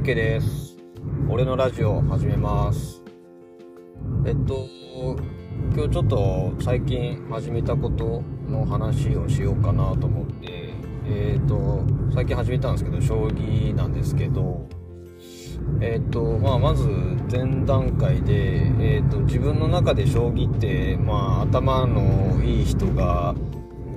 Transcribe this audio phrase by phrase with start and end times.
[0.00, 0.78] 池です。
[1.28, 3.02] 俺のラジオ始めます。
[4.24, 4.66] えっと、
[5.76, 10.72] 今日ちょっと最近始めたことの話をしようかなと思って、
[11.04, 11.84] えっと、
[12.14, 14.66] 最近始めたんですけど、将棋なんですけど、
[15.82, 16.88] えっと、まあ、まず
[17.30, 23.34] 前段階で、えっと、自分の中で将棋って、まあ、頭のいい人が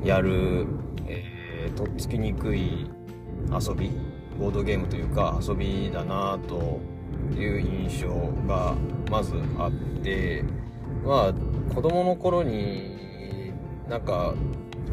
[0.03, 0.67] やる、
[1.07, 2.89] えーとっつきにくい
[3.49, 3.89] 遊び
[4.39, 6.79] ボードゲームというか遊びだなと
[7.37, 8.09] いう印象
[8.47, 8.75] が
[9.09, 10.43] まずあって
[11.03, 11.33] まあ
[11.73, 13.51] 子供の頃に
[13.89, 14.33] なんか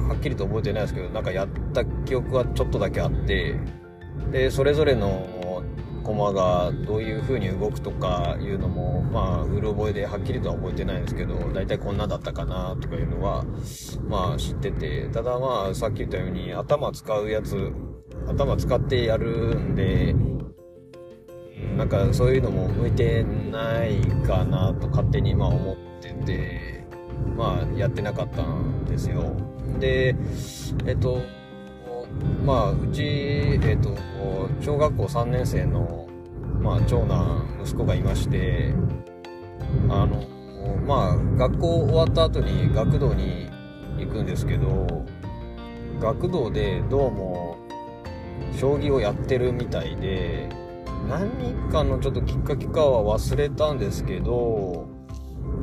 [0.08, 3.54] はっきりと覚えてないですけどなんかやった記憶はちょっとだけあって
[4.32, 5.62] でそれぞれの
[6.02, 13.45] 駒がどういう風に動くとかいうのもまあうる覚えではっきりとは覚えてないんですけど大体こんなだったかなとかいうのは
[14.09, 17.72] まあ知っててただまあさっき言ったように頭使うやつ
[18.30, 20.14] 頭使ってやるんで
[21.76, 26.84] なんかそういうのも向いてないかなと勝手にまあ思ってて
[27.37, 29.37] まあやってなかったんですよ。
[29.78, 30.14] で
[30.87, 31.22] えっと
[32.45, 33.96] まあうちえっと
[34.60, 36.09] 小学校3年生の
[36.60, 38.74] まあ長男息子がいまして
[39.88, 40.26] あの
[40.87, 43.48] まあ学校終わった後に学童に
[43.98, 45.04] 行くんですけど
[46.00, 47.59] 学童でどうも
[48.59, 50.49] 将棋をやってるみたいで
[51.09, 54.88] 何かのちょっときっかけかは忘れたんですけど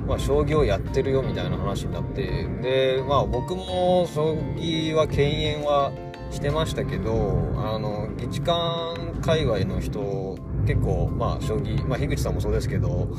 [0.07, 5.91] まあ将棋をやってるよみたいな話になってでまあ僕も将棋は敬遠は
[6.31, 13.09] してましたけどあの議事館界隈の人結構まあ将棋まあ樋口さんもそうですけど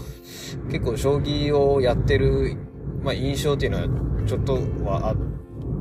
[0.70, 2.56] 結構将棋をやってる、
[3.03, 5.39] まあ、印象っていうのはちょっとはあって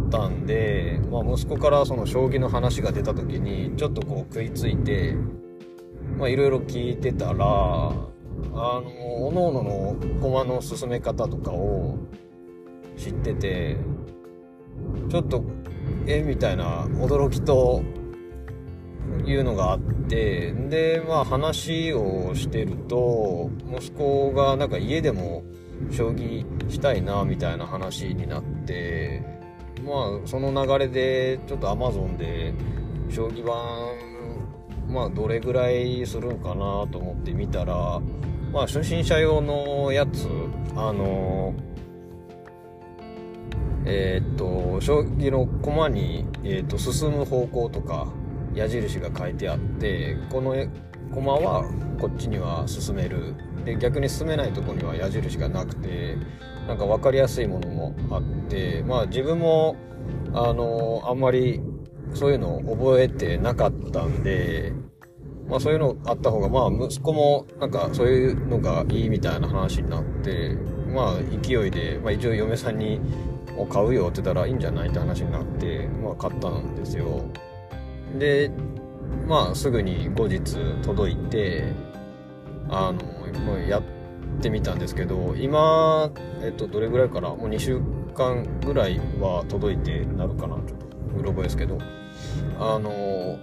[0.09, 5.15] たんで、まあ、息子からその将棋の話が出た時にちょっとこう食いついて
[6.19, 7.91] いろいろ聞いてたらあ
[8.53, 11.97] のおのおのの駒の進め方とかを
[12.97, 13.77] 知ってて
[15.09, 15.43] ちょっと
[16.07, 16.21] え？
[16.21, 17.83] みたいな驚きと
[19.25, 19.79] いうのがあっ
[20.09, 25.43] てでまあ話をしてると息子がなんか家でも
[25.91, 29.36] 将棋したいなみたいな話になって
[29.85, 32.53] まあその流れでちょっと Amazon で
[33.09, 33.57] 将棋盤
[34.87, 38.01] まあどれぐらいするんかなと思って見たら
[38.51, 40.27] まあ初心者用のやつ
[40.75, 41.53] あの
[43.85, 48.07] えっと将棋の駒に、えっと進む方向とか
[48.53, 50.55] 矢印が書いてあってこの
[51.13, 51.63] 駒は
[51.99, 53.35] こっちには進める。
[53.65, 56.15] で逆に進めないとこには矢印がなくて
[56.67, 59.75] なんか分かりやすいものもあってまあ自分も
[60.33, 61.61] あのあんまり
[62.13, 64.73] そういうのを覚えてなかったんで
[65.47, 70.57] まあそういうのあった方がまあ息子もなんかそういうのがいいみたいな話になって
[70.93, 72.99] まあ勢いで、まあ、一応嫁さんに
[73.57, 77.21] 「を買うよ」って言ったらいいんじゃないって話になってまあ買ったんですよ。
[78.19, 78.51] で
[79.27, 81.63] まあすぐに後日届いて
[82.69, 83.03] あの
[83.41, 83.81] もうや
[84.39, 86.11] ってみたんですけど今
[86.43, 87.29] えっとどれぐらいかな？
[87.29, 87.81] もう2週
[88.15, 90.55] 間ぐらいは届いてなるかな？
[90.57, 90.85] ちょっと
[91.19, 91.79] うろ覚えですけど。
[92.59, 93.37] あの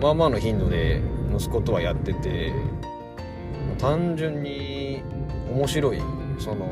[0.00, 1.02] まあまあの頻度で
[1.34, 2.52] 息子とはやってて
[3.78, 5.02] 単純に
[5.50, 6.00] 面白い
[6.38, 6.70] その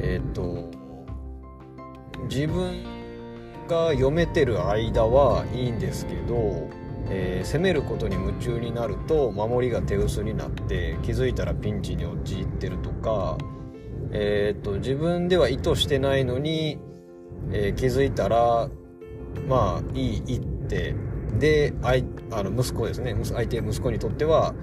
[0.00, 0.70] えっ、と
[2.30, 2.84] 自分
[3.66, 6.68] が読めてる間はいいんですけど、
[7.10, 13.38] えー攻めることに夢中になると守りが手薄になって気づいたらピンチに陥ってるとか、
[14.12, 16.78] えー、と自分では意図してないのに、
[17.52, 18.68] えー気づいたら
[19.48, 20.94] まあいい一手
[21.38, 23.16] で相あの息子ですね。
[23.22, 24.54] 相手息子にとっては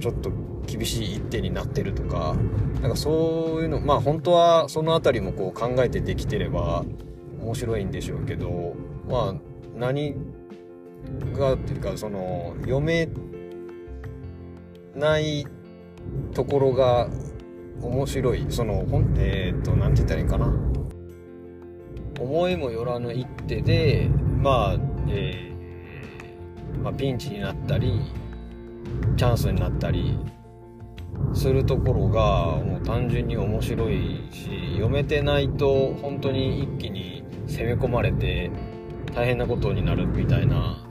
[0.00, 0.32] ちょっと
[0.66, 2.34] 厳しい一手になってるとか
[2.80, 6.84] なんかそういうのまあ本当はその辺りもこう考えてできてれば
[7.40, 8.74] 面白いんでしょうけど
[9.08, 9.40] まあ
[9.76, 10.14] 何
[11.34, 13.08] がっていうかその読め
[14.94, 15.46] ない
[16.34, 17.08] ところが
[17.80, 18.46] 面白い。
[18.48, 20.52] そのほんえーとなんて言ったらいいかな。
[22.20, 24.08] 思いもよらぬ一手で
[24.40, 24.76] まあ、
[25.08, 28.00] えーまあ、ピンチになったり
[29.16, 30.18] チャンスになったり
[31.34, 38.50] するところがもう単純に面白いし読めてないと本当に一気に攻め込まれて
[39.14, 40.81] 大変なことになるみたいな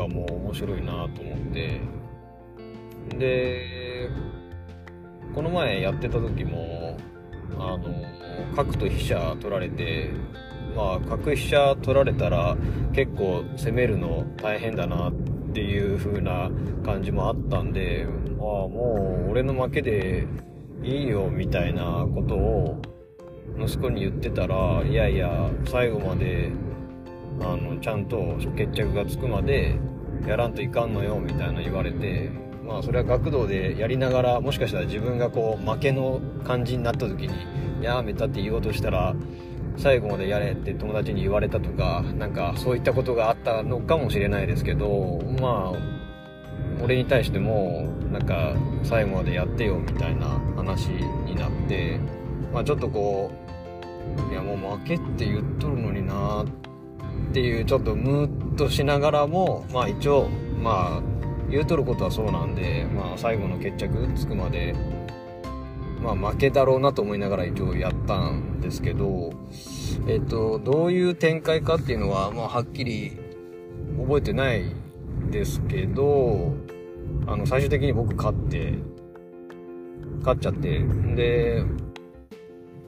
[0.00, 1.80] のがも面白いなと思って。
[3.18, 4.10] で
[5.34, 6.96] この前やってた時も
[7.58, 7.94] あの
[8.56, 10.10] 角と飛車取られて
[10.76, 12.56] まあ角飛車取られたら
[12.92, 15.12] 結構攻めるの大変だなっ
[15.52, 16.50] ていう風な
[16.84, 20.26] 感じもあったんで、ああ、もう俺の負けで
[20.82, 22.82] いいよみたいなことを
[23.58, 26.52] 息子に言ってたら、いやいや、最後まで、
[27.40, 29.74] あの、ちゃんと決着がつくまで
[30.26, 32.30] やらんといかんのよみたいな言われて、
[32.70, 39.16] まあそれは学童でやりながらもしかしたら自分がこう負けの感じになった時にやめたって言おうとしたら
[39.76, 46.00] 最後までやれって友達に言われたとかなんかそういったことがあったのかもしれないですけどまあ
[46.82, 48.54] 俺に対してもなんか
[48.84, 51.98] 最後までやってよみたいな話になって
[52.52, 53.32] まあちょっとこ
[54.28, 56.14] ういやもう負けって言っとるのにな
[57.30, 60.28] っていうちょっとムーッとしながらもまあ一応
[60.60, 61.02] まあ
[61.48, 64.74] 言うとることはそうなんでまあ最後の決着つくまで
[66.02, 69.32] まあ負けだろうなと思いながら一応やったんですけど、
[70.06, 73.18] えっと、どういう展開かっていうのは、まあはっきり
[73.98, 74.74] 覚えてない
[75.30, 76.54] ですけど、
[77.26, 78.74] あの、最終的に僕勝って、
[80.20, 80.80] 勝っちゃって、
[81.14, 81.64] で、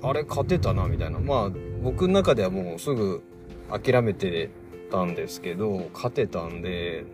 [0.02, 1.20] あれ勝てたな、みたいな。
[1.20, 1.50] まあ、
[1.82, 3.22] 僕の中ではもうすぐ
[3.72, 4.50] 諦めて
[4.90, 7.04] たんですけど、勝てたんで、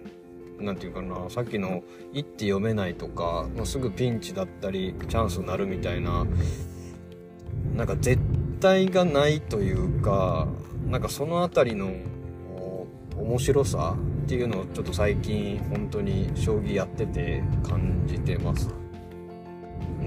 [0.58, 1.82] なんていうかな、さっきの
[2.12, 6.26] 一手読めないとか、もうすぐピンチだったり、チャンスになるみたいな、
[7.76, 8.20] なんか絶
[8.60, 10.48] 対がないというか、
[10.88, 11.92] なんかそのあたりの
[13.16, 18.68] 面白さっていうのをちょっと最近本当に将棋やってて感じてます。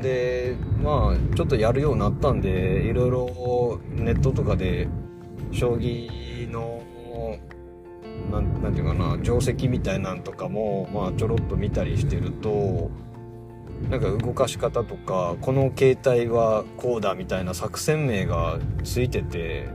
[0.01, 4.88] で、まあちょっとやるようになったんで、いろいろネットとかで
[5.51, 6.09] 将棋
[6.51, 6.83] の
[8.31, 12.92] なんなんていうかな定石みたいなんとかも、まあ、ちょろっと見たりしてると
[13.89, 19.68] なんか動かし方とかこの携帯はこうだみたいな作戦名がついてて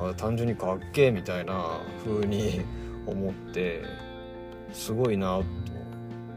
[0.00, 2.62] あ単純にかっけえみたいな風に
[3.06, 3.82] 思って
[4.72, 5.44] すごいなと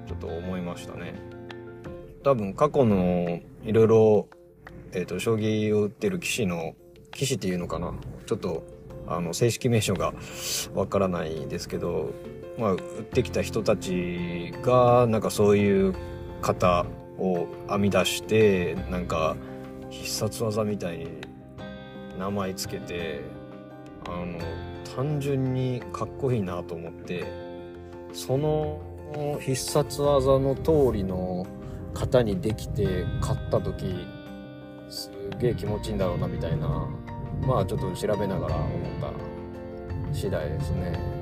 [0.07, 1.15] ちょっと思いましたね。
[2.23, 4.27] 多分過去のいろいろ
[4.93, 6.75] えっ、と将棋を打ってる棋士の
[7.11, 7.93] 棋士っていうのかな
[8.25, 8.63] ちょっと
[9.07, 10.13] あの正式名称が
[10.73, 12.11] わからないですけど、
[12.57, 15.95] まあ、売ってきた人たちがなんかそういう
[16.41, 16.85] 型
[17.17, 19.35] を編み出してなんか
[19.89, 21.07] 必殺技みたいに
[22.17, 23.21] 名前つけて
[24.07, 24.39] あの
[24.95, 27.25] 単純にかっこいいなと思って
[28.13, 28.81] その
[29.39, 31.45] 必殺技の通りの
[31.93, 34.07] 型にできて勝った時
[34.89, 36.87] すげえ気持ちいいんだろうなみたいな
[37.45, 38.69] まあちょっと調べながら思っ
[40.09, 41.21] た次第ですね。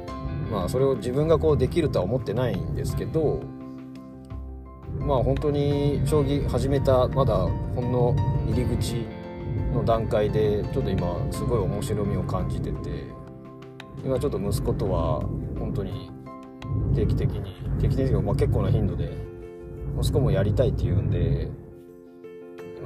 [0.51, 3.41] まあそれを自分がこうできるとは思ってないんですけど
[4.99, 8.15] まあ本当に将棋始めたまだほんの
[8.47, 9.05] 入り口
[9.73, 12.89] の段階でちょっと今すごい面白みを感じてて
[14.03, 15.19] 今ちょっと息子とは
[15.59, 16.11] 本当に
[16.95, 19.11] 定期的に定期的にまあ結構な頻度で
[19.99, 21.49] 息子もやりたいって言うんで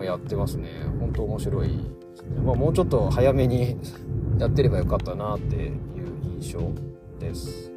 [0.01, 0.69] やってますね
[1.00, 1.69] 本当面白い
[2.44, 3.78] まあ、もうちょっと早めに
[4.40, 5.74] やってればよかったなっていう
[6.40, 6.60] 印象
[7.19, 7.72] です。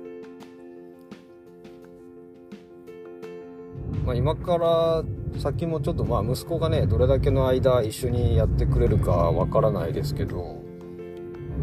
[4.05, 5.05] まあ、今から
[5.39, 10.63] 先もちょっとまあ息子がねどれだけの間一緒にやってくれるかわからないですけど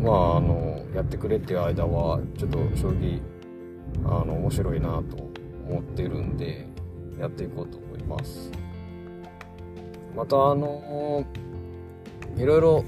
[0.03, 3.21] まああのやってくれっていう間はちょっと将棋
[4.03, 5.29] あの面白いなと
[5.69, 6.67] 思ってるんで
[7.17, 8.62] やっていこうと思います。
[10.15, 11.25] またあの
[12.37, 12.85] いろいろ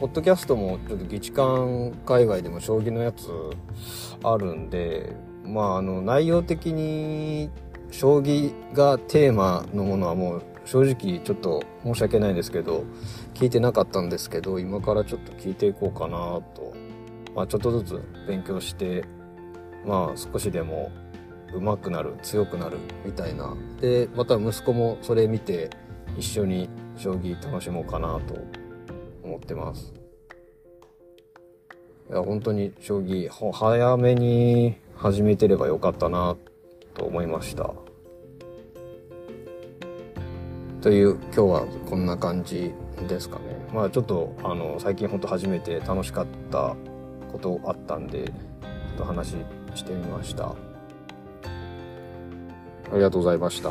[0.00, 3.28] ポッドキャストもちょっと議事館海外でも将棋のやつ
[4.22, 7.50] あるんでまああの内容的に
[7.90, 12.84] 将棋がテーマのものはもう正直ちょっと申し訳ないですけど
[13.34, 16.16] 聞いてなかったんですけど今からちょっと聞いていこうかな
[16.54, 16.74] と。
[17.34, 19.04] まあちょっとずつ勉強して
[19.84, 20.90] まあ少しでも
[21.52, 23.54] 上手くなる強くなるみたいな。
[23.80, 25.70] でまた息子もそれ見て
[26.16, 28.36] 一緒に将棋楽しもうかなと
[29.22, 29.92] 思ってます。
[32.10, 36.36] いや、本当に将棋、早めに始めてればよかったな、
[36.94, 37.72] と思いました。
[40.80, 42.72] という、今日はこんな感じ
[43.08, 43.44] ですかね。
[43.72, 46.76] まあちょっと、あの、最近ほんと初めて楽しかった
[47.32, 48.32] ことあったんで、ちょ
[48.94, 49.36] っと話
[49.74, 50.48] してみました。
[50.48, 50.56] あ
[52.92, 53.70] りがとうございました。